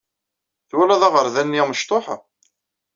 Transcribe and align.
Twalaḍ 0.69 1.03
aɣerday-nni 1.07 1.61
amecṭuḥ? 1.63 2.05